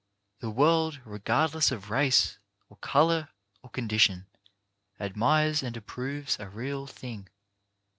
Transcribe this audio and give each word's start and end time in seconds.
The 0.39 0.49
world, 0.49 0.99
regardless 1.05 1.71
of 1.71 1.91
race, 1.91 2.39
or 2.69 2.77
colour, 2.77 3.29
or 3.61 3.69
con 3.69 3.87
dition, 3.87 4.25
admires 4.99 5.61
and 5.61 5.77
approves 5.77 6.39
a 6.39 6.49
real 6.49 6.87
thing. 6.87 7.29